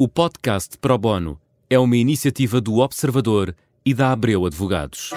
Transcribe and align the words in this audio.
O 0.00 0.06
podcast 0.06 0.78
Pro 0.78 0.96
Bono 0.96 1.40
é 1.68 1.76
uma 1.76 1.96
iniciativa 1.96 2.60
do 2.60 2.76
Observador 2.76 3.52
e 3.84 3.92
da 3.92 4.12
Abreu 4.12 4.46
Advogados. 4.46 5.10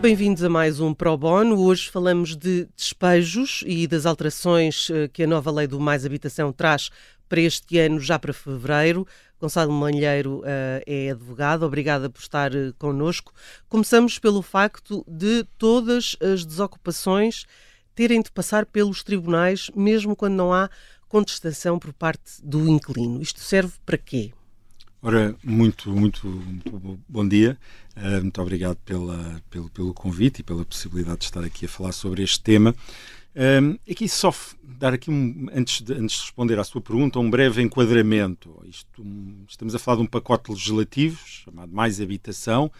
Bem-vindos 0.00 0.44
a 0.44 0.48
mais 0.48 0.78
um 0.78 0.94
Pro 0.94 1.16
Bono. 1.16 1.58
Hoje 1.58 1.90
falamos 1.90 2.36
de 2.36 2.68
despejos 2.76 3.64
e 3.66 3.88
das 3.88 4.06
alterações 4.06 4.88
eh, 4.88 5.08
que 5.08 5.24
a 5.24 5.26
nova 5.26 5.50
lei 5.50 5.66
do 5.66 5.80
Mais 5.80 6.06
Habitação 6.06 6.52
traz 6.52 6.90
para 7.28 7.40
este 7.40 7.78
ano, 7.78 7.98
já 7.98 8.18
para 8.18 8.32
fevereiro. 8.32 9.04
Gonçalo 9.40 9.72
Manheiro 9.72 10.40
uh, 10.40 10.82
é 10.86 11.10
advogado, 11.10 11.64
obrigada 11.64 12.08
por 12.08 12.20
estar 12.20 12.54
uh, 12.54 12.72
connosco. 12.78 13.32
Começamos 13.68 14.18
pelo 14.18 14.42
facto 14.42 15.04
de 15.06 15.44
todas 15.58 16.16
as 16.20 16.44
desocupações 16.44 17.44
terem 17.94 18.22
de 18.22 18.30
passar 18.30 18.66
pelos 18.66 19.02
tribunais, 19.02 19.70
mesmo 19.74 20.14
quando 20.14 20.34
não 20.34 20.52
há 20.52 20.70
contestação 21.08 21.78
por 21.78 21.92
parte 21.92 22.42
do 22.42 22.68
inquilino. 22.68 23.22
Isto 23.22 23.40
serve 23.40 23.72
para 23.84 23.96
quê? 23.96 24.32
Ora, 25.02 25.36
muito, 25.44 25.90
muito, 25.90 26.26
muito 26.26 26.98
bom 27.08 27.28
dia. 27.28 27.56
Uh, 27.96 28.22
muito 28.22 28.40
obrigado 28.42 28.76
pela, 28.84 29.40
pelo, 29.48 29.70
pelo 29.70 29.94
convite 29.94 30.40
e 30.40 30.42
pela 30.42 30.64
possibilidade 30.64 31.18
de 31.18 31.24
estar 31.26 31.44
aqui 31.44 31.66
a 31.66 31.68
falar 31.68 31.92
sobre 31.92 32.22
este 32.22 32.40
tema. 32.40 32.74
Um, 33.38 33.78
aqui 33.90 34.08
só 34.08 34.34
dar 34.62 34.94
aqui 34.94 35.10
um, 35.10 35.48
antes 35.52 35.82
de, 35.82 35.92
antes 35.92 36.16
de 36.16 36.22
responder 36.22 36.58
à 36.58 36.64
sua 36.64 36.80
pergunta 36.80 37.18
um 37.18 37.28
breve 37.28 37.60
enquadramento. 37.60 38.62
Isto, 38.64 39.04
estamos 39.46 39.74
a 39.74 39.78
falar 39.78 39.98
de 39.98 40.04
um 40.04 40.06
pacote 40.06 40.50
legislativo 40.50 41.20
chamado 41.26 41.70
Mais 41.70 42.00
Habitação 42.00 42.72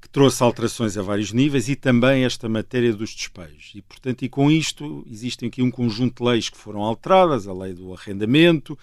que 0.00 0.08
trouxe 0.08 0.42
alterações 0.42 0.98
a 0.98 1.02
vários 1.02 1.32
níveis 1.32 1.68
e 1.68 1.76
também 1.76 2.24
esta 2.24 2.48
matéria 2.48 2.92
dos 2.92 3.14
despejos. 3.14 3.70
E 3.74 3.82
portanto, 3.82 4.22
e 4.22 4.28
com 4.28 4.50
isto 4.50 5.06
existem 5.08 5.48
aqui 5.48 5.62
um 5.62 5.70
conjunto 5.70 6.22
de 6.22 6.28
leis 6.28 6.48
que 6.50 6.58
foram 6.58 6.82
alteradas, 6.82 7.46
a 7.46 7.54
lei 7.54 7.72
do 7.72 7.94
arrendamento, 7.94 8.76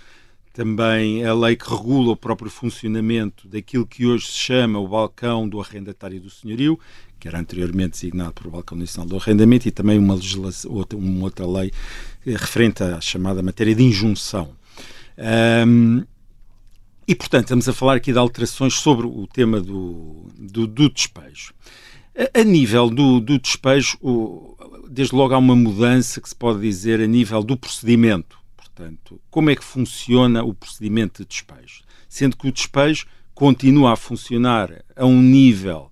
também 0.54 1.26
a 1.26 1.34
lei 1.34 1.56
que 1.56 1.70
regula 1.70 2.12
o 2.12 2.16
próprio 2.16 2.50
funcionamento 2.50 3.48
daquilo 3.48 3.86
que 3.86 4.06
hoje 4.06 4.28
se 4.28 4.38
chama 4.38 4.80
o 4.80 4.88
balcão 4.88 5.48
do 5.48 5.62
arrendatário 5.62 6.20
do 6.20 6.30
senhorio, 6.30 6.80
que 7.22 7.28
era 7.28 7.40
anteriormente 7.40 7.92
designado 7.92 8.34
por 8.34 8.76
Nacional 8.76 9.08
do 9.08 9.16
Arrendamento, 9.16 9.68
e 9.68 9.72
também 9.72 10.00
uma, 10.00 10.18
outra, 10.68 10.98
uma 10.98 11.24
outra 11.26 11.46
lei 11.46 11.72
eh, 12.26 12.32
referente 12.32 12.82
à 12.82 13.00
chamada 13.00 13.44
matéria 13.44 13.76
de 13.76 13.84
injunção. 13.84 14.50
Um, 15.68 16.04
e, 17.08 17.14
portanto, 17.14 17.44
estamos 17.44 17.70
a 17.70 17.74
falar 17.74 17.98
aqui 17.98 18.12
de 18.12 18.18
alterações 18.18 18.74
sobre 18.74 19.06
o 19.06 19.28
tema 19.28 19.62
do, 19.62 20.26
do, 20.36 20.66
do 20.66 20.90
despejo. 20.90 21.54
A, 22.18 22.40
a, 22.40 22.44
nível 22.44 22.90
do, 22.90 23.20
do 23.20 23.38
despejo, 23.38 24.00
o, 24.02 24.58
desde 24.90 25.16
logo 25.16 25.36
há 25.36 25.38
uma 25.38 25.56
mudança 25.56 26.20
que 26.20 26.28
se 26.28 26.36
pode 26.36 26.60
dizer 26.60 27.00
a 27.02 27.06
nível 27.06 27.44
do 27.44 27.56
procedimento. 27.56 28.36
Portanto, 28.58 29.22
como 29.30 29.52
é 29.52 29.56
que 29.56 29.64
funciona 29.64 30.44
o 30.44 30.56
procedimento 30.56 31.22
de 31.22 31.30
despejo? 31.30 31.84
Sendo 32.10 32.36
que 32.36 32.48
o 32.48 32.52
despejo 32.52 33.06
continua 33.36 33.94
a 33.94 33.96
funcionar 33.96 34.84
a 34.96 35.06
um 35.06 35.22
nível 35.22 35.91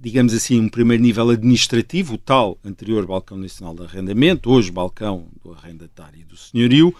digamos 0.00 0.32
assim, 0.32 0.60
um 0.60 0.68
primeiro 0.68 1.02
nível 1.02 1.30
administrativo, 1.30 2.14
o 2.14 2.18
tal 2.18 2.58
anterior 2.64 3.06
Balcão 3.06 3.36
Nacional 3.36 3.74
de 3.74 3.82
Arrendamento, 3.82 4.50
hoje 4.50 4.70
Balcão 4.70 5.26
do 5.42 5.52
Arrendatário 5.52 6.20
e 6.20 6.24
do 6.24 6.36
Senhorio, 6.36 6.94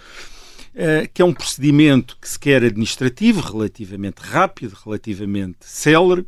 eh, 0.75 1.09
que 1.13 1.23
é 1.23 1.25
um 1.25 1.33
procedimento 1.33 2.17
que 2.21 2.29
se 2.29 2.39
quer 2.39 2.63
administrativo, 2.63 3.41
relativamente 3.41 4.19
rápido, 4.21 4.77
relativamente 4.85 5.59
célere, 5.61 6.27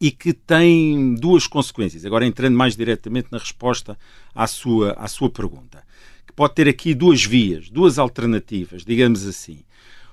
e 0.00 0.10
que 0.10 0.32
tem 0.32 1.14
duas 1.14 1.46
consequências. 1.46 2.04
Agora, 2.04 2.24
entrando 2.26 2.56
mais 2.56 2.76
diretamente 2.76 3.28
na 3.32 3.38
resposta 3.38 3.98
à 4.34 4.46
sua, 4.46 4.92
à 4.92 5.08
sua 5.08 5.28
pergunta, 5.28 5.82
que 6.26 6.32
pode 6.32 6.54
ter 6.54 6.68
aqui 6.68 6.94
duas 6.94 7.24
vias, 7.24 7.68
duas 7.68 7.98
alternativas, 7.98 8.84
digamos 8.84 9.26
assim. 9.26 9.64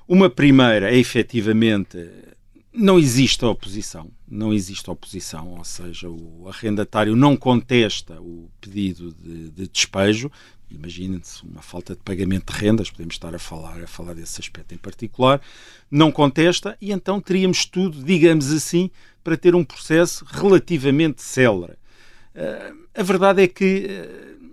Uma 0.08 0.30
primeira 0.30 0.90
é 0.90 0.98
efetivamente 0.98 1.98
não 2.76 3.00
existe 3.00 3.44
oposição, 3.46 4.12
não 4.28 4.54
existe 4.54 4.90
oposição, 4.90 5.56
ou 5.58 5.64
seja, 5.64 6.10
o 6.10 6.48
arrendatário 6.50 7.16
não 7.16 7.38
contesta 7.38 8.20
o 8.22 8.50
pedido 8.60 9.14
de, 9.14 9.50
de 9.50 9.68
despejo. 9.68 10.32
Imaginem-se 10.70 11.44
uma 11.44 11.62
falta 11.62 11.96
de 11.96 12.02
pagamento 12.02 12.52
de 12.52 12.60
rendas, 12.60 12.90
podemos 12.90 13.16
estar 13.16 13.34
a 13.34 13.40
falar, 13.40 13.82
a 13.82 13.88
falar 13.88 14.14
desse 14.14 14.42
aspecto 14.42 14.74
em 14.74 14.78
particular, 14.78 15.42
não 15.90 16.12
contesta 16.12 16.78
e 16.82 16.92
então 16.92 17.22
teríamos 17.22 17.66
tudo, 17.66 18.04
digamos 18.04 18.52
assim, 18.52 18.90
para 19.24 19.38
ter 19.38 19.56
um 19.56 19.64
processo 19.64 20.26
relativamente 20.28 21.22
célere. 21.22 21.74
Uh, 22.36 22.86
a 22.94 23.04
verdade 23.04 23.42
é 23.42 23.48
que 23.48 23.88
uh, 23.88 24.45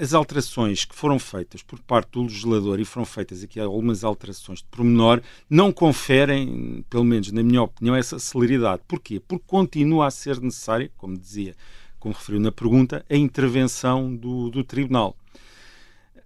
as 0.00 0.14
alterações 0.14 0.86
que 0.86 0.94
foram 0.94 1.18
feitas 1.18 1.62
por 1.62 1.78
parte 1.78 2.12
do 2.12 2.22
legislador 2.22 2.80
e 2.80 2.86
foram 2.86 3.04
feitas 3.04 3.44
aqui 3.44 3.60
algumas 3.60 4.02
alterações 4.02 4.60
de 4.60 4.64
pormenor 4.64 5.20
não 5.48 5.70
conferem, 5.70 6.82
pelo 6.88 7.04
menos 7.04 7.30
na 7.30 7.42
minha 7.42 7.62
opinião, 7.62 7.94
essa 7.94 8.18
celeridade. 8.18 8.82
Porquê? 8.88 9.20
Porque 9.20 9.44
continua 9.46 10.06
a 10.06 10.10
ser 10.10 10.40
necessária, 10.40 10.90
como 10.96 11.18
dizia, 11.18 11.54
como 11.98 12.14
referiu 12.14 12.40
na 12.40 12.50
pergunta, 12.50 13.04
a 13.10 13.14
intervenção 13.14 14.16
do, 14.16 14.48
do 14.48 14.64
Tribunal. 14.64 15.14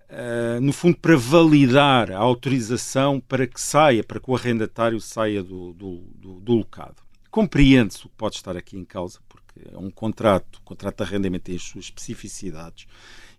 Uh, 0.09 0.61
no 0.61 0.73
fundo, 0.73 0.97
para 0.97 1.17
validar 1.17 2.13
a 2.13 2.19
autorização 2.19 3.19
para 3.19 3.45
que 3.45 3.61
saia, 3.61 4.05
para 4.05 4.21
que 4.21 4.31
o 4.31 4.37
arrendatário 4.37 5.01
saia 5.01 5.43
do, 5.43 5.73
do, 5.73 5.97
do, 6.15 6.41
do 6.41 6.55
locado. 6.55 7.03
Compreende-se 7.29 8.07
o 8.07 8.09
que 8.09 8.15
pode 8.17 8.37
estar 8.37 8.57
aqui 8.57 8.77
em 8.77 8.85
causa, 8.85 9.19
porque 9.29 9.69
é 9.75 9.77
um 9.77 9.91
contrato, 9.91 10.59
o 10.59 10.63
contrato 10.63 10.99
de 10.99 11.03
arrendamento 11.03 11.47
tem 11.47 11.57
as 11.57 11.63
suas 11.63 11.87
especificidades 11.87 12.87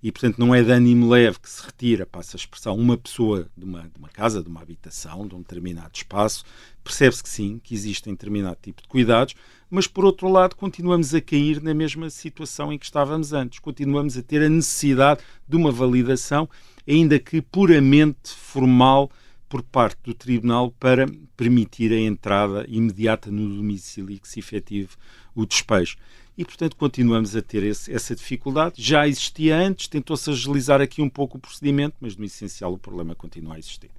e, 0.06 0.12
portanto, 0.12 0.38
não 0.38 0.54
é 0.54 0.62
de 0.62 0.72
ânimo 0.72 1.10
leve 1.10 1.40
que 1.40 1.50
se 1.50 1.66
retira, 1.66 2.06
passa 2.06 2.36
a 2.36 2.38
expressão, 2.38 2.76
uma 2.78 2.96
pessoa 2.96 3.50
de 3.58 3.66
uma, 3.66 3.82
de 3.82 3.98
uma 3.98 4.08
casa, 4.08 4.44
de 4.44 4.48
uma 4.48 4.62
habitação, 4.62 5.28
de 5.28 5.34
um 5.34 5.40
determinado 5.40 5.90
espaço. 5.96 6.44
Percebe-se 6.84 7.24
que 7.24 7.30
sim, 7.30 7.60
que 7.64 7.74
existem 7.74 8.14
determinado 8.14 8.56
tipo 8.62 8.84
de 8.84 8.88
cuidados, 8.88 9.34
mas, 9.68 9.88
por 9.88 10.06
outro 10.06 10.30
lado, 10.30 10.56
continuamos 10.56 11.16
a 11.16 11.20
cair 11.20 11.60
na 11.60 11.74
mesma 11.74 12.12
situação 12.12 12.72
em 12.72 12.78
que 12.78 12.86
estávamos 12.86 13.34
antes. 13.34 13.58
Continuamos 13.58 14.16
a 14.16 14.22
ter 14.22 14.44
a 14.44 14.48
necessidade 14.48 15.22
de 15.50 15.58
uma 15.58 15.72
validação, 15.72 16.48
ainda 16.88 17.18
que 17.18 17.42
puramente 17.42 18.30
formal, 18.30 19.10
por 19.50 19.64
parte 19.64 19.98
do 20.04 20.14
Tribunal 20.14 20.70
para 20.80 21.08
permitir 21.36 21.92
a 21.92 22.00
entrada 22.00 22.64
imediata 22.68 23.32
no 23.32 23.56
domicílio 23.56 24.12
e 24.12 24.20
que 24.20 24.28
se 24.28 24.38
efetive 24.38 24.90
o 25.34 25.48
despejo 25.48 25.98
e, 26.38 26.44
portanto, 26.44 26.76
continuamos 26.76 27.36
a 27.36 27.42
ter 27.42 27.64
esse, 27.64 27.92
essa 27.94 28.16
dificuldade. 28.16 28.76
Já 28.78 29.08
existia 29.08 29.58
antes, 29.58 29.88
tentou-se 29.88 30.30
agilizar 30.30 30.82
aqui 30.82 31.02
um 31.02 31.10
pouco 31.10 31.38
o 31.38 31.40
procedimento, 31.40 31.96
mas 32.00 32.16
no 32.16 32.26
essencial 32.26 32.74
o 32.74 32.78
problema 32.78 33.16
continua 33.16 33.56
a 33.56 33.60
existir. 33.60 33.90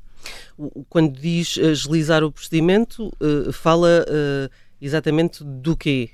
Quando 0.88 1.18
diz 1.18 1.58
agilizar 1.58 2.22
o 2.24 2.32
procedimento, 2.32 3.12
uh, 3.20 3.52
fala 3.52 4.04
uh, 4.08 4.50
exatamente 4.80 5.42
do 5.44 5.76
quê? 5.76 6.10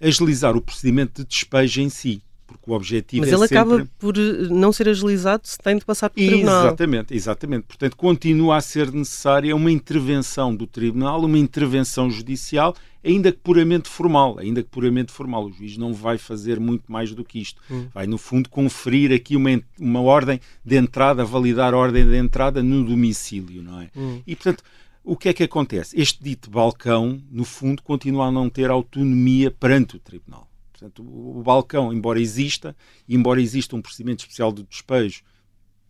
Agilizar 0.00 0.56
o 0.56 0.60
procedimento 0.60 1.22
de 1.22 1.28
despejo 1.28 1.80
em 1.80 1.88
si 1.88 2.22
o 2.68 2.74
objetivo 2.74 3.22
Mas 3.22 3.32
é 3.32 3.34
ele 3.34 3.48
sempre... 3.48 3.58
acaba 3.58 3.88
por 3.98 4.16
eh, 4.16 4.48
não 4.50 4.72
ser 4.72 4.88
agilizado 4.88 5.42
se 5.44 5.56
tem 5.56 5.78
de 5.78 5.84
passar 5.84 6.10
pelo 6.10 6.28
tribunal. 6.28 6.66
Exatamente, 6.66 7.14
exatamente. 7.14 7.62
Portanto, 7.62 7.96
continua 7.96 8.56
a 8.56 8.60
ser 8.60 8.92
necessária 8.92 9.56
uma 9.56 9.70
intervenção 9.70 10.54
do 10.54 10.66
tribunal, 10.66 11.24
uma 11.24 11.38
intervenção 11.38 12.10
judicial, 12.10 12.74
ainda 13.02 13.32
que 13.32 13.38
puramente 13.38 13.88
formal, 13.88 14.38
ainda 14.38 14.62
que 14.62 14.68
puramente 14.68 15.10
formal. 15.10 15.46
O 15.46 15.52
juiz 15.52 15.78
não 15.78 15.94
vai 15.94 16.18
fazer 16.18 16.60
muito 16.60 16.92
mais 16.92 17.14
do 17.14 17.24
que 17.24 17.40
isto. 17.40 17.60
Hum. 17.70 17.86
Vai, 17.94 18.06
no 18.06 18.18
fundo, 18.18 18.50
conferir 18.50 19.12
aqui 19.12 19.34
uma, 19.34 19.60
uma 19.80 20.02
ordem 20.02 20.38
de 20.62 20.76
entrada, 20.76 21.24
validar 21.24 21.72
a 21.72 21.78
ordem 21.78 22.04
de 22.06 22.16
entrada 22.16 22.62
no 22.62 22.84
domicílio, 22.84 23.62
não 23.62 23.80
é? 23.80 23.90
Hum. 23.96 24.20
E, 24.26 24.36
portanto, 24.36 24.62
o 25.02 25.16
que 25.16 25.30
é 25.30 25.32
que 25.32 25.42
acontece? 25.42 25.98
Este 25.98 26.22
dito 26.22 26.50
balcão, 26.50 27.18
no 27.30 27.44
fundo, 27.44 27.82
continua 27.82 28.26
a 28.26 28.30
não 28.32 28.50
ter 28.50 28.68
autonomia 28.70 29.50
perante 29.50 29.96
o 29.96 29.98
tribunal. 29.98 30.47
Portanto, 30.78 31.02
o, 31.02 31.40
o 31.40 31.42
balcão, 31.42 31.92
embora 31.92 32.20
exista, 32.20 32.76
embora 33.08 33.42
exista 33.42 33.74
um 33.74 33.82
procedimento 33.82 34.20
especial 34.20 34.52
de 34.52 34.62
despejo 34.62 35.22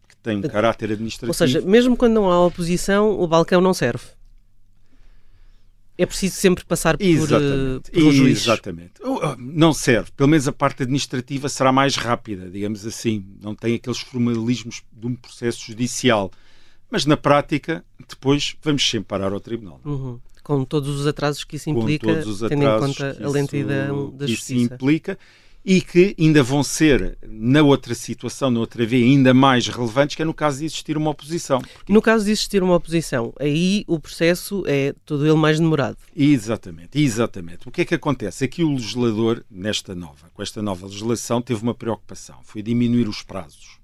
que 0.08 0.16
tem 0.16 0.38
um 0.38 0.42
caráter 0.42 0.90
administrativo. 0.92 1.30
Ou 1.30 1.34
seja, 1.34 1.60
mesmo 1.60 1.94
quando 1.94 2.14
não 2.14 2.30
há 2.30 2.46
oposição, 2.46 3.10
o 3.20 3.26
balcão 3.26 3.60
não 3.60 3.74
serve. 3.74 4.04
É 5.98 6.06
preciso 6.06 6.36
sempre 6.36 6.64
passar 6.64 6.96
por, 6.96 7.04
Exatamente. 7.04 7.90
por 7.90 8.02
um 8.02 8.12
juiz. 8.12 8.42
Exatamente. 8.42 8.92
Não 9.36 9.72
serve. 9.74 10.10
Pelo 10.12 10.28
menos 10.28 10.46
a 10.48 10.52
parte 10.52 10.84
administrativa 10.84 11.48
será 11.48 11.72
mais 11.72 11.96
rápida, 11.96 12.48
digamos 12.48 12.86
assim. 12.86 13.26
Não 13.42 13.54
tem 13.54 13.74
aqueles 13.74 13.98
formalismos 13.98 14.82
de 14.92 15.06
um 15.06 15.14
processo 15.16 15.66
judicial. 15.66 16.30
Mas 16.88 17.04
na 17.04 17.16
prática, 17.16 17.84
depois 18.08 18.56
vamos 18.62 18.88
sempre 18.88 19.08
parar 19.08 19.32
ao 19.32 19.40
tribunal. 19.40 19.80
Uhum 19.84 20.20
com 20.48 20.64
todos 20.64 20.98
os 20.98 21.06
atrasos 21.06 21.44
que 21.44 21.56
isso 21.56 21.68
implica, 21.68 22.06
tendo 22.48 22.64
em 22.64 22.80
conta 22.80 23.18
a 23.22 23.28
lentidão 23.28 24.10
da 24.10 24.26
justiça. 24.26 24.54
Isso 24.54 24.72
implica 24.74 25.18
e 25.62 25.82
que 25.82 26.16
ainda 26.18 26.42
vão 26.42 26.62
ser, 26.62 27.18
na 27.28 27.62
outra 27.62 27.94
situação, 27.94 28.50
na 28.50 28.58
outra 28.58 28.86
via, 28.86 29.04
ainda 29.04 29.34
mais 29.34 29.68
relevantes, 29.68 30.16
que 30.16 30.22
é 30.22 30.24
no 30.24 30.32
caso 30.32 30.60
de 30.60 30.64
existir 30.64 30.96
uma 30.96 31.10
oposição. 31.10 31.60
Porque... 31.60 31.92
No 31.92 32.00
caso 32.00 32.24
de 32.24 32.30
existir 32.30 32.62
uma 32.62 32.76
oposição, 32.76 33.34
aí 33.38 33.84
o 33.86 34.00
processo 34.00 34.64
é 34.66 34.94
todo 35.04 35.26
ele 35.26 35.36
mais 35.36 35.60
demorado. 35.60 35.98
Exatamente, 36.16 36.98
exatamente. 36.98 37.68
O 37.68 37.70
que 37.70 37.82
é 37.82 37.84
que 37.84 37.94
acontece? 37.94 38.42
Aqui 38.42 38.64
o 38.64 38.72
legislador, 38.72 39.44
nesta 39.50 39.94
nova, 39.94 40.30
com 40.32 40.42
esta 40.42 40.62
nova 40.62 40.86
legislação, 40.86 41.42
teve 41.42 41.62
uma 41.62 41.74
preocupação, 41.74 42.36
foi 42.42 42.62
diminuir 42.62 43.06
os 43.06 43.22
prazos. 43.22 43.78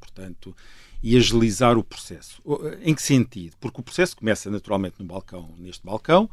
Portanto, 0.00 0.52
e 1.02 1.16
agilizar 1.16 1.78
o 1.78 1.84
processo. 1.84 2.42
Em 2.82 2.94
que 2.94 3.02
sentido? 3.02 3.56
Porque 3.60 3.80
o 3.80 3.84
processo 3.84 4.16
começa 4.16 4.50
naturalmente 4.50 4.96
no 4.98 5.04
balcão, 5.04 5.48
neste 5.58 5.84
balcão, 5.84 6.28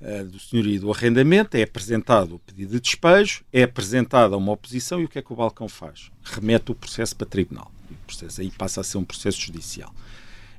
uh, 0.00 0.24
do 0.24 0.38
senhorio 0.38 0.74
e 0.74 0.78
do 0.78 0.90
arrendamento, 0.90 1.56
é 1.56 1.62
apresentado 1.62 2.34
o 2.34 2.38
pedido 2.38 2.72
de 2.72 2.80
despejo, 2.80 3.44
é 3.52 3.62
apresentada 3.62 4.36
uma 4.36 4.52
oposição 4.52 5.00
e 5.00 5.04
o 5.04 5.08
que 5.08 5.18
é 5.18 5.22
que 5.22 5.32
o 5.32 5.36
balcão 5.36 5.68
faz? 5.68 6.10
Remete 6.24 6.72
o 6.72 6.74
processo 6.74 7.14
para 7.14 7.26
tribunal. 7.26 7.70
E 7.88 7.94
o 7.94 7.98
processo 8.06 8.40
aí 8.40 8.50
passa 8.50 8.80
a 8.80 8.84
ser 8.84 8.98
um 8.98 9.04
processo 9.04 9.40
judicial. 9.40 9.94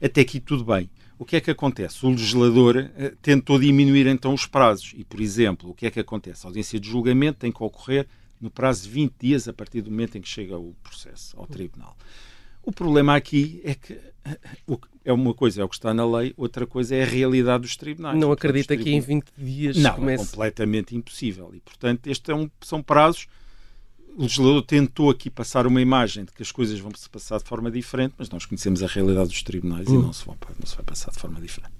Até 0.01 0.21
aqui 0.21 0.39
tudo 0.39 0.63
bem. 0.63 0.89
O 1.19 1.25
que 1.25 1.35
é 1.35 1.41
que 1.41 1.51
acontece? 1.51 2.03
O 2.05 2.09
legislador 2.09 2.77
uh, 2.77 3.15
tentou 3.21 3.59
diminuir 3.59 4.07
então 4.07 4.33
os 4.33 4.45
prazos 4.45 4.93
e, 4.95 5.03
por 5.03 5.19
exemplo, 5.19 5.69
o 5.69 5.73
que 5.73 5.85
é 5.85 5.91
que 5.91 5.99
acontece? 5.99 6.45
A 6.45 6.49
audiência 6.49 6.79
de 6.79 6.87
julgamento 6.87 7.39
tem 7.39 7.51
que 7.51 7.61
ocorrer 7.61 8.07
no 8.39 8.49
prazo 8.49 8.83
de 8.83 8.89
20 8.89 9.13
dias 9.19 9.47
a 9.47 9.53
partir 9.53 9.81
do 9.81 9.91
momento 9.91 10.17
em 10.17 10.21
que 10.21 10.27
chega 10.27 10.57
o 10.57 10.73
processo 10.81 11.37
ao 11.37 11.45
tribunal. 11.45 11.95
O 12.63 12.71
problema 12.71 13.15
aqui 13.15 13.61
é 13.63 13.73
que 13.75 13.99
é 15.03 15.11
uma 15.11 15.33
coisa 15.33 15.61
é 15.61 15.63
o 15.63 15.69
que 15.69 15.75
está 15.75 15.93
na 15.93 16.05
lei, 16.05 16.33
outra 16.37 16.65
coisa 16.67 16.95
é 16.95 17.03
a 17.03 17.05
realidade 17.05 17.63
dos 17.63 17.75
tribunais. 17.75 18.19
Não 18.19 18.31
acredita 18.31 18.77
que 18.77 18.89
em 18.89 18.99
20 18.99 19.25
dias 19.37 19.77
Não, 19.77 19.95
comece... 19.95 20.23
é 20.23 20.27
completamente 20.27 20.95
impossível. 20.95 21.51
E, 21.53 21.59
portanto, 21.59 22.07
estes 22.07 22.29
é 22.29 22.35
um, 22.35 22.49
são 22.61 22.83
prazos. 22.83 23.27
O 24.15 24.23
legislador 24.23 24.61
tentou 24.61 25.09
aqui 25.09 25.29
passar 25.29 25.65
uma 25.65 25.81
imagem 25.81 26.25
de 26.25 26.31
que 26.31 26.43
as 26.43 26.51
coisas 26.51 26.77
vão 26.79 26.91
se 26.95 27.09
passar 27.09 27.39
de 27.39 27.45
forma 27.45 27.71
diferente, 27.71 28.13
mas 28.17 28.29
nós 28.29 28.45
conhecemos 28.45 28.83
a 28.83 28.87
realidade 28.87 29.29
dos 29.29 29.41
tribunais 29.41 29.87
hum. 29.87 29.95
e 29.95 30.03
não 30.03 30.13
se, 30.13 30.25
vão, 30.25 30.37
não 30.59 30.67
se 30.67 30.75
vai 30.75 30.85
passar 30.85 31.11
de 31.11 31.19
forma 31.19 31.39
diferente. 31.41 31.73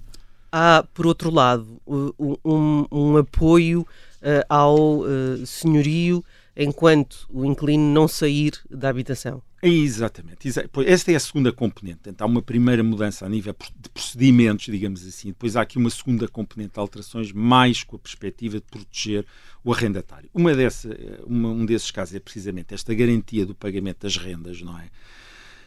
Há, 0.50 0.84
por 0.92 1.06
outro 1.06 1.30
lado, 1.30 1.80
um, 1.86 2.86
um 2.90 3.16
apoio 3.16 3.82
uh, 3.82 4.44
ao 4.48 5.00
uh, 5.00 5.46
senhorio 5.46 6.24
enquanto 6.56 7.26
o 7.30 7.44
inquilino 7.44 7.92
não 7.92 8.06
sair 8.06 8.52
da 8.70 8.88
habitação. 8.88 9.42
Exatamente. 9.62 10.48
Esta 10.86 11.12
é 11.12 11.14
a 11.14 11.20
segunda 11.20 11.52
componente. 11.52 12.00
Então, 12.08 12.26
há 12.26 12.30
uma 12.30 12.42
primeira 12.42 12.82
mudança 12.82 13.24
a 13.24 13.28
nível 13.28 13.54
de 13.78 13.88
procedimentos, 13.90 14.66
digamos 14.66 15.06
assim. 15.06 15.28
Depois 15.28 15.54
há 15.54 15.62
aqui 15.62 15.78
uma 15.78 15.88
segunda 15.88 16.26
componente 16.26 16.74
de 16.74 16.80
alterações, 16.80 17.30
mais 17.30 17.84
com 17.84 17.94
a 17.94 17.98
perspectiva 17.98 18.56
de 18.56 18.66
proteger 18.68 19.24
o 19.62 19.72
arrendatário. 19.72 20.28
Uma 20.34 20.52
dessa, 20.52 20.88
uma, 21.24 21.48
um 21.50 21.64
desses 21.64 21.92
casos 21.92 22.14
é 22.16 22.18
precisamente 22.18 22.74
esta 22.74 22.92
garantia 22.92 23.46
do 23.46 23.54
pagamento 23.54 24.00
das 24.00 24.16
rendas, 24.16 24.60
não 24.60 24.76
é? 24.76 24.90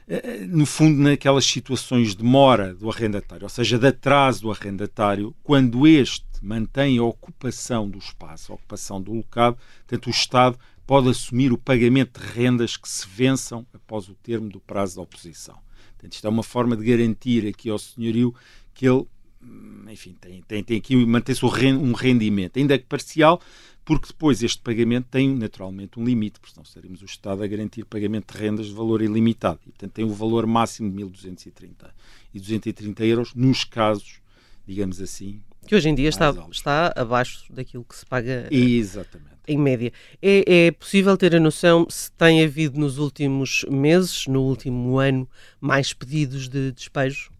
Eh, 0.08 0.22
eh, 0.24 0.46
no 0.46 0.66
fundo, 0.66 1.02
naquelas 1.02 1.46
situações 1.46 2.16
de 2.16 2.24
mora 2.24 2.76
do 2.76 2.90
arrendatário, 2.90 3.44
ou 3.44 3.50
seja, 3.50 3.80
de 3.80 3.88
atraso 3.88 4.42
do 4.42 4.52
arrendatário, 4.52 5.34
quando 5.42 5.88
este 5.88 6.26
mantém 6.44 7.00
a 7.00 7.04
ocupação 7.04 7.90
do 7.90 7.98
espaço, 7.98 8.52
a 8.52 8.56
ocupação 8.56 9.02
do 9.02 9.14
local, 9.14 9.58
portanto, 9.88 10.08
o 10.08 10.12
Estado 10.12 10.60
pode 10.86 11.10
assumir 11.10 11.52
o 11.52 11.58
pagamento 11.58 12.20
de 12.20 12.28
rendas 12.28 12.78
que 12.78 12.88
se 12.88 13.08
vençam 13.08 13.66
após 13.74 14.08
o 14.08 14.16
termo 14.16 14.50
do 14.50 14.60
prazo 14.60 14.98
da 14.98 15.02
oposição. 15.02 15.58
Portanto, 15.94 16.14
isto 16.14 16.28
é 16.28 16.30
uma 16.30 16.44
forma 16.44 16.76
de 16.76 16.86
garantir 16.86 17.48
aqui 17.48 17.70
ao 17.70 17.80
senhorio 17.80 18.34
que 18.74 18.88
ele, 18.88 19.06
hum, 19.42 19.86
enfim, 19.90 20.16
tem, 20.20 20.42
tem, 20.44 20.64
tem 20.64 20.78
aqui 20.78 20.96
mantém-se 21.06 21.44
um 21.44 21.94
rendimento, 21.94 22.58
ainda 22.58 22.78
que 22.78 22.86
parcial, 22.86 23.42
porque 23.84 24.08
depois 24.08 24.42
este 24.42 24.62
pagamento 24.62 25.08
tem 25.12 25.30
naturalmente 25.30 26.00
um 26.00 26.04
limite, 26.04 26.40
porque 26.40 26.54
senão 26.54 26.66
seríamos 26.66 27.02
o 27.02 27.06
Estado 27.06 27.44
a 27.44 27.48
garantir 27.48 27.86
pagamento 27.86 28.34
de 28.34 28.40
rendas 28.40 28.66
de 28.66 28.74
valor 28.74 29.02
ilimitado. 29.02 29.60
E, 29.68 29.70
portanto, 29.70 29.92
tem 29.92 30.04
o 30.04 30.14
valor 30.14 30.48
máximo 30.48 30.92
de 30.92 31.04
1.230 31.04 31.92
e 32.34 32.40
230 32.40 33.06
euros 33.06 33.36
nos 33.36 33.64
casos, 33.64 34.20
digamos 34.68 35.02
assim. 35.02 35.42
Que 35.68 35.76
hoje 35.76 35.90
em 35.90 35.96
dia 35.96 36.10
está, 36.10 36.34
está 36.52 36.94
abaixo 36.96 37.52
daquilo 37.52 37.84
que 37.84 37.96
se 37.96 38.06
paga. 38.06 38.48
Exatamente 38.52 39.36
em 39.48 39.58
média. 39.58 39.92
É, 40.22 40.68
é, 40.68 40.72
possível 40.72 41.16
ter 41.18 41.36
a 41.36 41.40
noção 41.40 41.88
se 41.90 42.12
tem 42.12 42.44
havido 42.44 42.80
nos 42.80 42.98
últimos 42.98 43.66
meses, 43.70 44.28
no 44.28 44.42
último 44.42 44.98
ano, 44.98 45.30
mais 45.60 45.94
pedidos 45.94 46.48
de 46.48 46.72
despejo? 46.72 47.32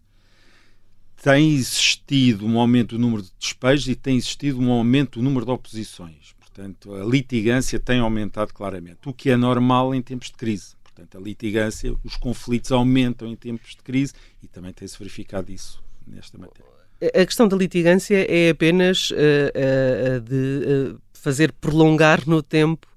Tem 1.22 1.54
existido 1.54 2.46
um 2.46 2.58
aumento 2.58 2.96
do 2.96 3.00
número 3.00 3.22
de 3.22 3.32
despejos 3.38 3.88
e 3.88 3.96
tem 3.96 4.16
existido 4.16 4.60
um 4.60 4.70
aumento 4.70 5.18
do 5.18 5.24
número 5.24 5.44
de 5.44 5.50
oposições. 5.50 6.34
Portanto, 6.38 6.94
a 6.94 7.04
litigância 7.04 7.80
tem 7.80 7.98
aumentado 7.98 8.54
claramente, 8.54 9.00
o 9.06 9.12
que 9.12 9.30
é 9.30 9.36
normal 9.36 9.94
em 9.94 10.00
tempos 10.00 10.28
de 10.28 10.34
crise. 10.34 10.74
Portanto, 10.82 11.18
a 11.18 11.20
litigância, 11.20 11.94
os 12.02 12.16
conflitos 12.16 12.72
aumentam 12.72 13.28
em 13.28 13.36
tempos 13.36 13.70
de 13.70 13.82
crise 13.82 14.14
e 14.42 14.48
também 14.48 14.72
tem-se 14.72 14.98
verificado 14.98 15.52
isso 15.52 15.82
nesta 16.06 16.38
matéria. 16.38 16.75
A 17.00 17.26
questão 17.26 17.46
da 17.46 17.56
litigância 17.56 18.26
é 18.26 18.50
apenas 18.50 19.10
uh, 19.10 19.14
uh, 19.14 20.20
de 20.20 20.94
uh, 20.94 21.00
fazer 21.12 21.52
prolongar 21.52 22.26
no 22.26 22.42
tempo 22.42 22.88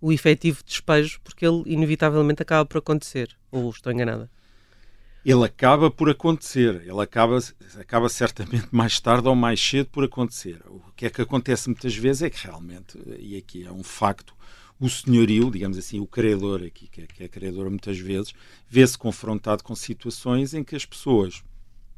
o 0.00 0.12
efetivo 0.12 0.62
despejo, 0.64 1.20
porque 1.22 1.46
ele 1.46 1.62
inevitavelmente 1.66 2.42
acaba 2.42 2.66
por 2.66 2.78
acontecer. 2.78 3.36
Ou 3.52 3.70
estou 3.70 3.92
enganada? 3.92 4.28
Ele 5.24 5.44
acaba 5.44 5.90
por 5.90 6.10
acontecer, 6.10 6.82
ele 6.82 7.00
acaba, 7.00 7.38
acaba 7.78 8.08
certamente 8.08 8.66
mais 8.70 9.00
tarde 9.00 9.28
ou 9.28 9.34
mais 9.34 9.58
cedo 9.58 9.88
por 9.88 10.04
acontecer. 10.04 10.60
O 10.66 10.92
que 10.94 11.06
é 11.06 11.10
que 11.10 11.22
acontece 11.22 11.68
muitas 11.68 11.94
vezes 11.94 12.22
é 12.22 12.30
que 12.30 12.44
realmente, 12.44 12.98
e 13.18 13.36
aqui 13.36 13.64
é 13.64 13.72
um 13.72 13.82
facto, 13.82 14.34
o 14.78 14.90
senhorio, 14.90 15.50
digamos 15.50 15.78
assim, 15.78 16.00
o 16.00 16.06
credor 16.06 16.62
aqui, 16.62 16.88
que 16.88 17.02
é, 17.02 17.06
que 17.06 17.24
é 17.24 17.28
credor 17.28 17.70
muitas 17.70 17.98
vezes, 17.98 18.34
vê-se 18.68 18.98
confrontado 18.98 19.62
com 19.62 19.74
situações 19.74 20.52
em 20.52 20.62
que 20.62 20.76
as 20.76 20.84
pessoas, 20.84 21.42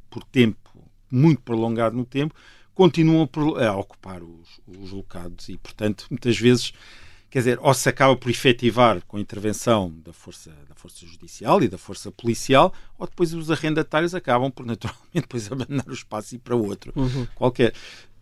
por 0.09 0.23
tempo 0.23 0.66
muito 1.11 1.41
prolongado 1.43 1.97
no 1.97 2.05
tempo, 2.05 2.35
continuam 2.75 3.29
a 3.59 3.77
ocupar 3.77 4.23
os, 4.23 4.61
os 4.67 4.91
locados 4.91 5.49
e, 5.49 5.57
portanto, 5.57 6.07
muitas 6.11 6.39
vezes, 6.39 6.73
quer 7.31 7.39
dizer, 7.39 7.59
ou 7.63 7.73
se 7.73 7.89
acaba 7.89 8.15
por 8.15 8.31
efetivar 8.31 9.03
com 9.07 9.17
a 9.17 9.21
intervenção 9.21 9.93
da 10.05 10.13
força, 10.13 10.51
da 10.69 10.75
força 10.75 11.07
judicial 11.07 11.63
e 11.63 11.69
da 11.69 11.79
força 11.79 12.13
policial, 12.13 12.73
ou 12.99 13.07
depois 13.07 13.33
os 13.33 13.51
arrendatários 13.51 14.15
acabam 14.15 14.51
por 14.51 14.67
naturalmente 14.67 15.09
depois 15.15 15.51
abandonar 15.51 15.89
o 15.89 15.95
espaço 15.95 16.35
e 16.35 16.37
ir 16.37 16.41
para 16.41 16.55
outro, 16.55 16.93
uhum. 16.95 17.27
qualquer 17.35 17.73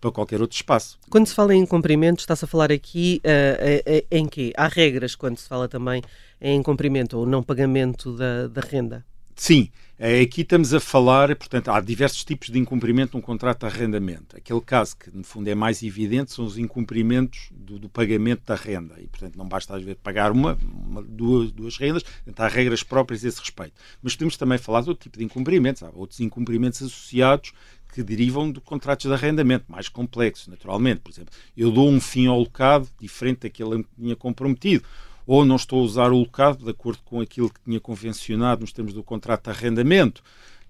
para 0.00 0.12
qualquer 0.12 0.40
outro 0.42 0.54
espaço. 0.54 0.98
Quando 1.08 1.26
se 1.26 1.34
fala 1.34 1.54
em 1.54 1.64
cumprimento, 1.64 2.20
está-se 2.20 2.44
a 2.44 2.48
falar 2.48 2.70
aqui 2.70 3.22
uh, 3.24 4.06
em 4.10 4.26
quê? 4.26 4.52
Há 4.54 4.68
regras 4.68 5.14
quando 5.14 5.38
se 5.38 5.48
fala 5.48 5.66
também 5.66 6.02
em 6.38 6.62
cumprimento 6.62 7.16
ou 7.18 7.24
não 7.24 7.42
pagamento 7.42 8.14
da, 8.14 8.46
da 8.48 8.60
renda? 8.60 9.04
Sim, 9.36 9.68
é, 9.98 10.20
aqui 10.20 10.42
estamos 10.42 10.74
a 10.74 10.80
falar, 10.80 11.34
portanto, 11.36 11.68
há 11.68 11.80
diversos 11.80 12.24
tipos 12.24 12.48
de 12.48 12.58
incumprimento 12.58 13.16
num 13.16 13.20
contrato 13.20 13.60
de 13.60 13.66
arrendamento. 13.66 14.36
Aquele 14.36 14.60
caso 14.60 14.96
que, 14.96 15.10
no 15.10 15.24
fundo, 15.24 15.48
é 15.48 15.54
mais 15.54 15.82
evidente 15.82 16.32
são 16.32 16.44
os 16.44 16.58
incumprimentos 16.58 17.48
do, 17.52 17.78
do 17.78 17.88
pagamento 17.88 18.42
da 18.44 18.54
renda. 18.54 18.94
E, 18.98 19.06
portanto, 19.06 19.36
não 19.36 19.48
basta, 19.48 19.76
às 19.76 19.82
vezes, 19.82 19.98
pagar 20.02 20.32
uma, 20.32 20.58
uma 20.62 21.02
duas, 21.02 21.50
duas 21.52 21.76
rendas, 21.76 22.02
portanto, 22.02 22.40
há 22.40 22.48
regras 22.48 22.82
próprias 22.82 23.24
a 23.24 23.28
esse 23.28 23.40
respeito. 23.40 23.74
Mas 24.02 24.14
podemos 24.14 24.36
também 24.36 24.58
falar 24.58 24.82
de 24.82 24.88
outro 24.88 25.04
tipo 25.04 25.18
de 25.18 25.24
incumprimentos. 25.24 25.82
Há 25.82 25.90
outros 25.94 26.20
incumprimentos 26.20 26.82
associados 26.82 27.52
que 27.92 28.02
derivam 28.02 28.50
de 28.50 28.60
contratos 28.60 29.06
de 29.06 29.12
arrendamento, 29.12 29.66
mais 29.68 29.88
complexos, 29.88 30.48
naturalmente. 30.48 31.00
Por 31.00 31.12
exemplo, 31.12 31.32
eu 31.56 31.70
dou 31.70 31.88
um 31.88 32.00
fim 32.00 32.26
ao 32.26 32.38
locado 32.38 32.88
diferente 33.00 33.42
daquele 33.42 33.84
que 33.84 33.88
tinha 33.96 34.16
comprometido 34.16 34.84
ou 35.26 35.44
não 35.44 35.56
estou 35.56 35.80
a 35.80 35.84
usar 35.84 36.12
o 36.12 36.18
locado 36.18 36.64
de 36.64 36.70
acordo 36.70 37.00
com 37.04 37.20
aquilo 37.20 37.50
que 37.50 37.60
tinha 37.60 37.80
convencionado 37.80 38.62
nos 38.62 38.72
termos 38.72 38.92
do 38.92 39.02
contrato 39.02 39.44
de 39.44 39.50
arrendamento. 39.50 40.22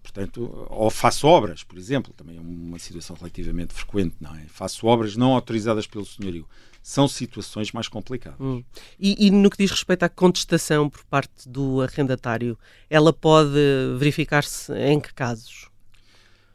Portanto, 0.03 0.67
ou 0.69 0.91
faço 0.91 1.27
obras, 1.27 1.63
por 1.65 1.79
exemplo, 1.79 2.13
também 2.13 2.37
é 2.37 2.41
uma 2.41 2.79
situação 2.79 3.17
relativamente 3.17 3.73
frequente, 3.73 4.15
não 4.21 4.37
é? 4.37 4.45
Faço 4.49 4.87
obras 4.87 5.17
não 5.17 5.33
autorizadas 5.33 5.87
pelo 5.87 6.05
senhorio. 6.05 6.47
São 6.83 7.09
situações 7.09 7.73
mais 7.73 7.89
complicadas. 7.89 8.39
Hum. 8.39 8.63
E, 9.01 9.27
e, 9.27 9.31
no 9.31 9.49
que 9.49 9.57
diz 9.57 9.71
respeito 9.71 10.03
à 10.03 10.09
contestação 10.11 10.91
por 10.91 11.03
parte 11.05 11.49
do 11.49 11.81
arrendatário, 11.81 12.59
ela 12.91 13.15
pode 13.15 13.59
verificar-se 13.97 14.75
em 14.75 15.01
que 15.01 15.15
casos? 15.15 15.71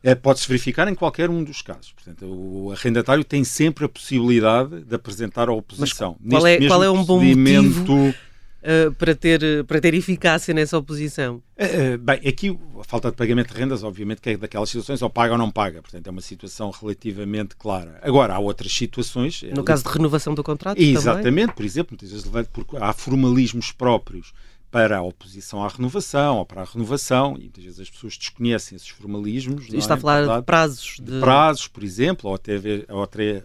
É, 0.04 0.16
Pode-se 0.16 0.48
verificar 0.48 0.88
em 0.88 0.96
qualquer 0.96 1.30
um 1.30 1.44
dos 1.44 1.62
casos. 1.62 1.92
Portanto, 1.92 2.26
o 2.26 2.72
arrendatário 2.72 3.24
tem 3.24 3.44
sempre 3.44 3.86
a 3.86 3.90
possibilidade 3.90 4.82
de 4.82 4.96
apresentar 4.96 5.50
a 5.50 5.54
oposição. 5.54 6.16
Mas 6.22 6.40
qual, 6.40 6.48
é, 6.48 6.68
qual 6.68 6.84
é 6.84 6.90
um 6.90 7.04
bom 7.04 7.22
motivo 7.22 8.10
uh, 8.10 8.94
para, 8.98 9.14
ter, 9.14 9.42
para 9.66 9.82
ter 9.82 9.94
eficácia 9.94 10.54
nessa 10.54 10.78
oposição? 10.78 11.44
Uh, 11.58 11.98
bem, 11.98 12.16
aqui 12.26 12.58
a 12.80 12.84
falta 12.86 13.12
de 13.12 13.18
pagamento 13.18 13.54
de 13.54 13.60
rendas, 13.60 13.84
obviamente, 13.84 14.22
que 14.22 14.30
é 14.30 14.38
daquelas 14.38 14.70
situações, 14.70 15.02
ou 15.02 15.10
paga 15.10 15.34
ou 15.34 15.38
não 15.38 15.52
paga. 15.52 15.82
Portanto, 15.82 16.08
é 16.08 16.12
uma 16.12 16.22
situação 16.22 16.72
relativamente 16.72 17.58
clara. 17.58 18.00
Agora, 18.02 18.36
há 18.36 18.40
outras 18.40 18.72
situações... 18.72 19.44
No 19.54 19.66
caso 19.66 19.84
de 19.84 19.90
renovação 19.90 20.34
do 20.34 20.44
contrato 20.44 20.82
Exatamente. 20.82 21.24
Também? 21.26 21.48
Por 21.48 21.66
exemplo, 21.66 21.98
muitas 22.00 22.12
vezes 22.12 22.48
porque 22.54 22.78
há 22.78 22.94
formalismos 22.94 23.74
próprios 23.74 24.32
para 24.72 24.98
a 24.98 25.02
oposição 25.02 25.64
à 25.64 25.68
renovação 25.68 26.38
ou 26.38 26.46
para 26.46 26.62
a 26.62 26.66
renovação, 26.66 27.36
e 27.38 27.42
muitas 27.42 27.64
vezes 27.64 27.80
as 27.80 27.90
pessoas 27.90 28.18
desconhecem 28.18 28.76
esses 28.76 28.90
formalismos. 28.90 29.68
E 29.70 29.78
está 29.78 29.96
é? 29.96 29.98
a 29.98 30.00
falar 30.00 30.40
de 30.40 30.46
prazos. 30.46 30.98
De... 31.00 31.12
de... 31.12 31.20
prazos, 31.20 31.68
por 31.68 31.84
exemplo, 31.84 32.30
ou 32.30 32.36
até, 32.36 32.54
ou 32.90 33.04
até 33.04 33.44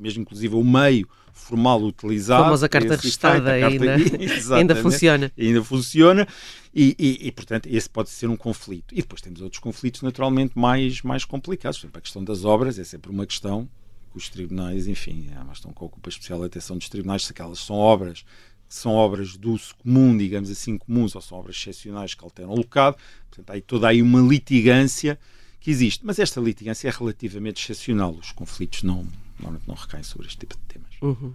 mesmo 0.00 0.22
inclusive 0.22 0.54
o 0.54 0.64
meio 0.64 1.08
formal 1.32 1.82
utilizado. 1.82 2.42
A 2.42 2.46
famosa 2.46 2.68
carta 2.68 2.96
restada 2.96 3.52
ainda, 3.52 3.94
ainda 4.56 4.76
funciona. 4.76 5.32
Ainda 5.38 5.64
funciona 5.64 6.28
e, 6.74 6.94
e, 6.98 7.28
e, 7.28 7.32
portanto, 7.32 7.66
esse 7.66 7.88
pode 7.88 8.10
ser 8.10 8.28
um 8.28 8.36
conflito. 8.36 8.92
E 8.92 9.00
depois 9.00 9.22
temos 9.22 9.40
outros 9.40 9.60
conflitos, 9.60 10.02
naturalmente, 10.02 10.58
mais, 10.58 11.02
mais 11.02 11.24
complicados. 11.24 11.78
Por 11.78 11.86
exemplo, 11.86 11.98
a 11.98 12.02
questão 12.02 12.24
das 12.24 12.44
obras 12.44 12.78
é 12.78 12.84
sempre 12.84 13.10
uma 13.10 13.24
questão 13.24 13.68
que 14.10 14.18
os 14.18 14.28
tribunais, 14.28 14.88
enfim, 14.88 15.30
é 15.34 15.38
uma 15.38 15.52
questão 15.52 15.72
que 15.72 15.84
ocupa 15.84 16.08
especial 16.08 16.42
atenção 16.42 16.76
dos 16.76 16.88
tribunais, 16.88 17.24
se 17.24 17.32
aquelas 17.32 17.60
são 17.60 17.76
obras 17.76 18.24
são 18.68 18.92
obras 18.92 19.36
do 19.36 19.52
uso 19.52 19.74
comum, 19.76 20.16
digamos 20.16 20.50
assim, 20.50 20.76
comuns, 20.76 21.14
ou 21.14 21.22
são 21.22 21.38
obras 21.38 21.56
excepcionais 21.56 22.14
que 22.14 22.22
alteram 22.22 22.50
o 22.50 22.56
locado. 22.56 22.96
Portanto, 23.30 23.50
há 23.50 23.54
aí 23.54 23.62
toda 23.62 23.88
aí 23.88 24.02
uma 24.02 24.20
litigância 24.20 25.18
que 25.60 25.70
existe. 25.70 26.04
Mas 26.04 26.18
esta 26.18 26.40
litigância 26.40 26.88
é 26.88 26.90
relativamente 26.90 27.62
excepcional. 27.62 28.12
Os 28.12 28.32
conflitos 28.32 28.82
não, 28.82 29.06
normalmente 29.38 29.66
não 29.66 29.74
recaem 29.74 30.02
sobre 30.04 30.26
este 30.26 30.38
tipo 30.38 30.54
de 30.56 30.62
temas. 30.62 30.87
Uhum. 31.00 31.32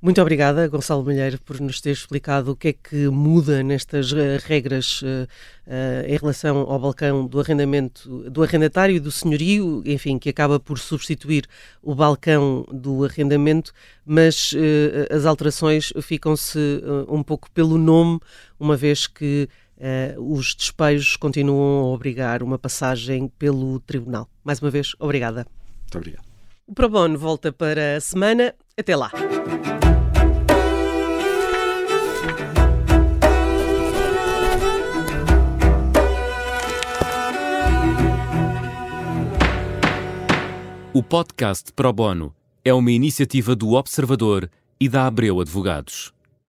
Muito 0.00 0.20
obrigada, 0.20 0.66
Gonçalo 0.68 1.04
Malheiro, 1.04 1.38
por 1.40 1.60
nos 1.60 1.80
ter 1.80 1.90
explicado 1.90 2.52
o 2.52 2.56
que 2.56 2.68
é 2.68 2.72
que 2.72 3.08
muda 3.08 3.62
nestas 3.62 4.12
uh, 4.12 4.16
regras 4.44 5.02
uh, 5.02 5.06
uh, 5.66 6.06
em 6.06 6.16
relação 6.16 6.58
ao 6.58 6.78
balcão 6.78 7.26
do 7.26 7.40
arrendamento, 7.40 8.30
do 8.30 8.42
arrendatário 8.42 8.96
e 8.96 9.00
do 9.00 9.10
senhorio, 9.10 9.82
enfim, 9.84 10.18
que 10.18 10.28
acaba 10.28 10.58
por 10.58 10.78
substituir 10.78 11.46
o 11.82 11.94
balcão 11.94 12.66
do 12.72 13.04
arrendamento, 13.04 13.72
mas 14.04 14.54
as 15.10 15.24
alterações 15.24 15.92
ficam-se 16.02 16.58
um 17.08 17.22
pouco 17.22 17.50
pelo 17.50 17.78
nome, 17.78 18.20
uma 18.58 18.76
vez 18.76 19.06
que 19.06 19.48
os 20.18 20.54
despejos 20.54 21.16
continuam 21.16 21.84
a 21.84 21.94
obrigar 21.94 22.42
uma 22.42 22.58
passagem 22.58 23.28
pelo 23.38 23.80
tribunal. 23.80 24.28
Mais 24.42 24.60
uma 24.60 24.70
vez, 24.70 24.94
obrigada. 24.98 25.46
Muito 25.82 25.98
obrigado. 25.98 26.33
O 26.66 26.72
Pro 26.72 26.88
Bono 26.88 27.18
volta 27.18 27.52
para 27.52 27.96
a 27.96 28.00
semana. 28.00 28.54
Até 28.78 28.96
lá. 28.96 29.10
O 40.94 41.02
podcast 41.02 41.70
Pro 41.74 41.92
Bono 41.92 42.34
é 42.64 42.72
uma 42.72 42.90
iniciativa 42.90 43.54
do 43.54 43.72
Observador 43.72 44.50
e 44.80 44.88
da 44.88 45.06
Abreu 45.06 45.40
Advogados. 45.40 46.13